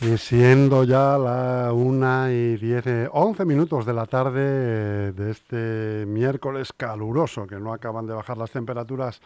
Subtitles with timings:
[0.00, 5.30] Y siendo ya la una y diez, eh, 11 minutos de la tarde eh, de
[5.30, 9.20] este miércoles caluroso, que no acaban de bajar las temperaturas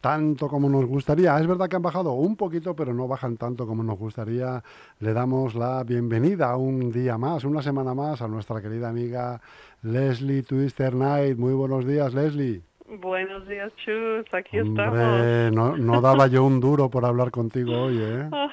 [0.00, 1.38] tanto como nos gustaría.
[1.38, 4.62] Es verdad que han bajado un poquito, pero no bajan tanto como nos gustaría.
[5.00, 9.40] Le damos la bienvenida un día más, una semana más, a nuestra querida amiga
[9.82, 11.38] Leslie Twister Knight.
[11.38, 12.62] Muy buenos días, Leslie.
[12.88, 14.32] Buenos días, Chus.
[14.32, 18.28] Aquí Hombre, no, no daba yo un duro por hablar contigo hoy, ¿eh?
[18.30, 18.50] estamos.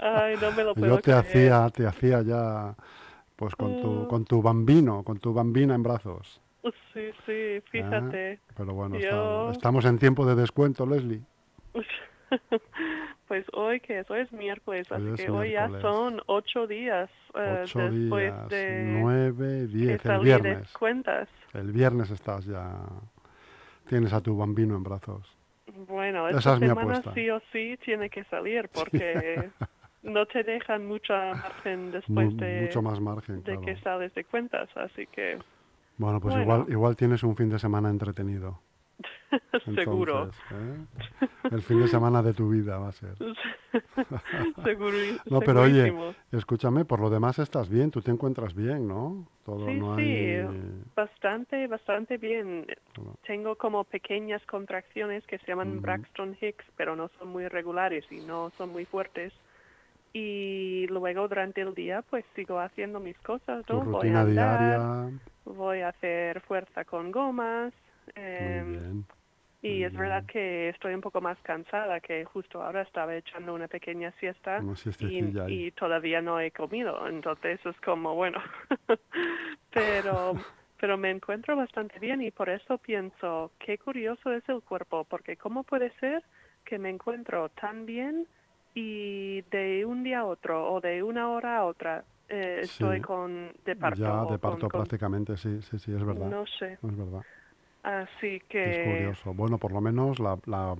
[0.00, 1.18] Ay, no me lo puedo Yo te creer.
[1.18, 2.74] hacía, te hacía ya,
[3.36, 6.40] pues con tu, con tu bambino, con tu bambina en brazos.
[6.92, 8.40] Sí, sí, fíjate.
[8.42, 11.20] Ah, Pero bueno, estamos en tiempo de descuento, Leslie.
[13.28, 16.66] Pues hoy que es, hoy es miércoles, Hoy así es que hoy ya son ocho
[16.66, 20.72] días eh, Ocho después días, de nueve, diez, el viernes.
[20.72, 21.28] cuentas.
[21.52, 22.74] El viernes estás ya,
[23.88, 25.30] tienes a tu bambino en brazos.
[25.86, 27.12] Bueno, Esa esta es mi semana apuesta.
[27.14, 29.50] sí o sí tiene que salir porque
[30.02, 33.60] no te dejan mucha margen después de, mucho más margen, de claro.
[33.60, 35.38] que sales de cuentas, así que
[35.98, 36.42] Bueno, pues Bueno.
[36.44, 38.60] igual, igual tienes un fin de semana entretenido.
[39.74, 40.30] seguro.
[40.50, 41.28] ¿eh?
[41.50, 43.14] El fin de semana de tu vida va a ser.
[44.64, 44.96] Seguro,
[45.30, 45.92] No, pero oye,
[46.32, 49.26] escúchame, por lo demás estás bien, tú te encuentras bien, ¿no?
[49.44, 50.46] Todo Sí, no sí, hay...
[50.96, 52.66] bastante, bastante bien.
[52.96, 53.14] Bueno.
[53.26, 55.80] Tengo como pequeñas contracciones que se llaman.
[55.82, 59.32] Braxton Hicks, pero no son muy regulares y no son muy fuertes.
[60.12, 63.84] Y luego durante el día pues sigo haciendo mis cosas, Tu ¿no?
[63.84, 65.20] Voy a andar, diaria.
[65.44, 67.72] voy a hacer fuerza con gomas.
[68.14, 69.04] Bien.
[69.60, 73.66] Y es verdad que estoy un poco más cansada, que justo ahora estaba echando una
[73.66, 74.62] pequeña siesta
[75.00, 78.40] y, todavía no he comido, entonces es como, bueno,
[79.72, 80.32] pero,
[80.80, 85.36] pero me encuentro bastante bien y por eso pienso, qué curioso es el cuerpo, porque
[85.36, 86.22] ¿cómo puede ser
[86.64, 88.28] que me encuentro tan bien
[88.74, 93.02] y de un día a otro o de una hora a otra eh, estoy Sí.
[93.02, 93.98] con de parto?
[94.04, 96.30] Ya de parto con- con- prácticamente, sí, sí, sí, es verdad.
[96.30, 97.22] No sé, Es verdad.
[97.82, 98.82] Así Es que...
[98.84, 99.32] curioso.
[99.34, 100.76] Bueno, por lo menos la, la-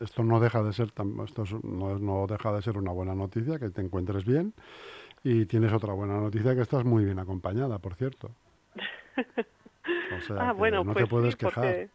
[0.00, 3.14] esto no deja de ser tan- esto es- no, no deja de ser una buena
[3.14, 4.52] noticia que te encuentres bien
[5.22, 8.30] y tienes otra buena noticia que estás muy bien acompañada, por cierto.
[10.10, 11.88] O sea, ah, bueno, no pues te puedes sí, quejar.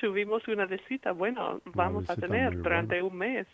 [0.00, 3.46] tuvimos una visita, bueno, vamos a tener durante un mes.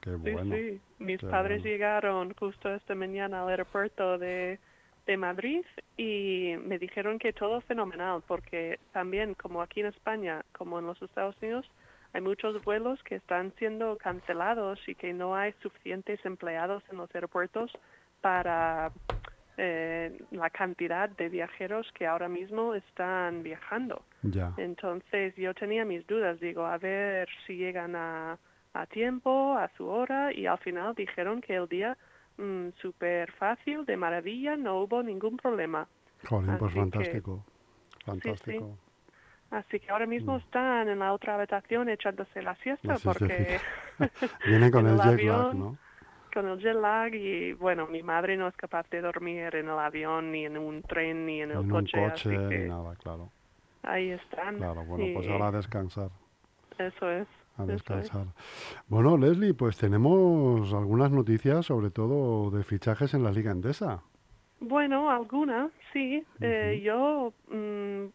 [0.00, 0.80] Qué Sí, sí.
[0.98, 1.70] Mis qué padres bueno.
[1.70, 4.58] llegaron justo esta mañana al aeropuerto de,
[5.06, 5.64] de Madrid
[5.96, 11.00] y me dijeron que todo fenomenal, porque también, como aquí en España, como en los
[11.02, 11.70] Estados Unidos,
[12.12, 17.12] hay muchos vuelos que están siendo cancelados y que no hay suficientes empleados en los
[17.14, 17.72] aeropuertos
[18.20, 18.92] para
[19.56, 24.02] eh, la cantidad de viajeros que ahora mismo están viajando.
[24.22, 24.52] Ya.
[24.56, 28.38] Entonces yo tenía mis dudas, digo, a ver si llegan a,
[28.72, 31.96] a tiempo, a su hora, y al final dijeron que el día
[32.38, 35.86] mm, súper fácil, de maravilla, no hubo ningún problema.
[36.28, 37.44] Jolín, pues que- fantástico.
[38.04, 38.78] Fantástico.
[39.50, 43.58] Así que ahora mismo están en la otra habitación echándose la siesta porque
[44.46, 45.76] Vienen con el el jet lag, ¿no?
[46.32, 49.78] con el jet lag y bueno, mi madre no es capaz de dormir en el
[49.78, 52.96] avión, ni en un tren, ni en el En un coche, así ni que nada,
[52.96, 53.30] claro.
[53.84, 54.56] ahí están.
[54.56, 56.10] Claro, bueno, pues ahora a descansar.
[56.78, 57.28] Eso es.
[57.56, 58.26] A descansar.
[58.88, 64.02] Bueno, Leslie, pues tenemos algunas noticias, sobre todo de fichajes en la Liga Endesa.
[64.60, 66.24] Bueno, alguna, sí.
[66.40, 68.06] Eh, yo, mm,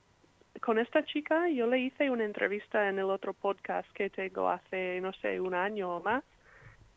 [0.61, 4.99] con esta chica, yo le hice una entrevista en el otro podcast que tengo hace,
[5.01, 6.23] no sé, un año o más.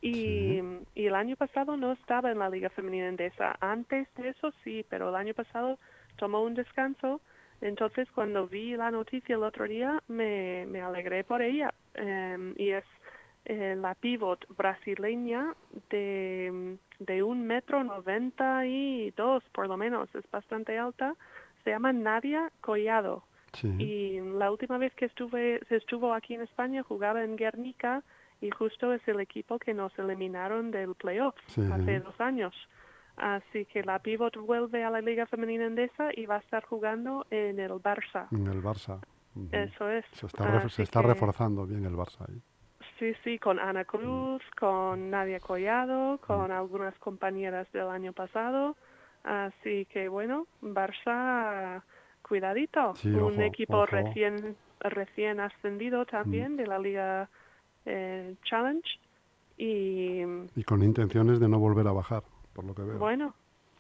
[0.00, 0.62] Y, Sí.
[0.96, 3.56] y el año pasado no estaba en la Liga Femenina Endesa.
[3.60, 5.78] Antes de eso sí, pero el año pasado
[6.16, 7.20] tomó un descanso.
[7.62, 11.72] Entonces, cuando vi la noticia el otro día, me, me alegré por ella.
[11.94, 12.84] Em, y es
[13.44, 15.54] eh, la pivot brasileña
[15.88, 21.14] de, de un metro noventa y dos, por lo menos, es bastante alta.
[21.64, 23.22] Se llama Nadia Collado.
[23.54, 23.68] Sí.
[23.78, 28.02] Y la última vez que estuve, se estuvo aquí en España jugaba en Guernica
[28.40, 31.60] y justo es el equipo que nos eliminaron del playoff Sí.
[31.72, 32.54] hace dos años.
[33.24, 37.24] Así que la pivot vuelve a la Liga Femenina Endesa y va a estar jugando
[37.30, 38.26] en el Barça.
[38.32, 38.98] En el Barça.
[39.52, 40.04] Eso es.
[40.12, 42.42] Se está, ref- Así se está que- reforzando bien el Barça ahí.
[42.98, 48.76] Sí, sí, con Ana Cruz, con Nadia Collado, con algunas compañeras del año pasado.
[49.22, 51.80] Así que bueno, Barça,
[52.22, 52.94] cuidadito.
[52.96, 53.86] Sí, Un ojo, equipo ojo.
[53.86, 57.28] recién recién ascendido también de la Liga
[57.86, 58.88] eh, Challenge.
[59.56, 60.22] Y
[60.56, 62.22] Y con intenciones de no volver a bajar,
[62.52, 62.99] por lo que veo.
[62.99, 63.34] bueno,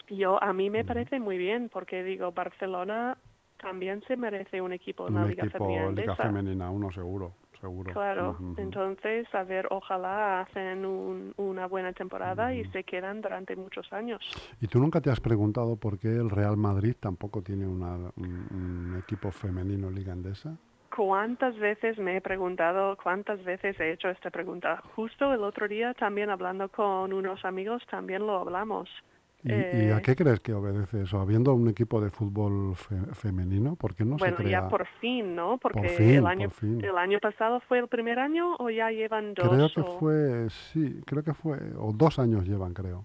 [0.08, 3.16] yo a mí me parece muy bien porque digo, Barcelona
[3.58, 6.16] también se merece un equipo en un la Liga equipo Femenina Liga.
[6.16, 7.92] Femenina, uno seguro, seguro.
[7.92, 8.60] Claro, Ujú, ujú.
[8.60, 14.20] entonces, a ver, ojalá hacen un- una buena temporada y se quedan durante muchos años.
[14.60, 18.46] ¿Y tú nunca te has preguntado por qué el Real Madrid tampoco tiene una- un,
[18.50, 20.56] un equipo femenino en Liga Endesa?
[20.94, 24.82] ¿Cuántas veces me he preguntado, cuántas veces he hecho esta pregunta?
[24.94, 28.90] Justo el otro día también hablando con unos amigos también lo hablamos.
[29.44, 31.18] ¿Y, y Eh, a qué crees que obedece eso?
[31.20, 34.50] Habiendo un equipo de fútbol fe- femenino, ¿por qué no bueno, se crea?
[34.50, 35.58] ya por fin, ¿no?
[35.58, 36.80] Porque fin, el año por fin.
[36.84, 39.48] el año pasado fue el primer año o ya llevan dos.
[39.48, 43.04] Creo que o- fue, sí, creo que fue, o dos años llevan, creo.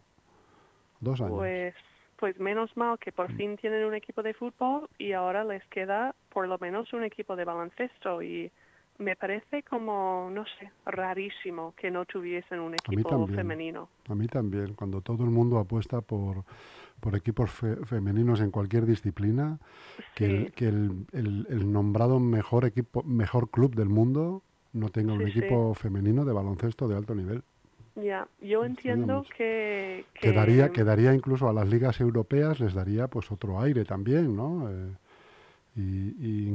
[0.99, 1.33] Dos años.
[1.35, 1.75] Pues,
[2.19, 3.15] pues menos mal que Mm.
[3.15, 7.03] por fin tienen un equipo de fútbol y ahora les queda por lo menos un
[7.03, 8.51] equipo de baloncesto y
[8.99, 13.35] me parece como, no sé, rarísimo que no tuviesen un equipo también.
[13.35, 13.89] femenino.
[14.09, 16.43] A mí también, cuando todo el mundo apuesta por,
[16.99, 19.59] por equipos fe- femeninos en cualquier disciplina,
[20.15, 24.41] que, el, que el, el- el nombrado mejor equipo, mejor club del mundo
[24.73, 25.29] no tenga un sí.
[25.37, 27.43] equipo femenino de baloncesto de alto nivel.
[28.03, 33.31] Ya, yo entiendo que, que Quedaría, quedaría incluso a las ligas europeas, les daría pues
[33.31, 34.69] otro aire también, ¿no?
[34.69, 34.91] Eh,
[35.75, 36.47] y, y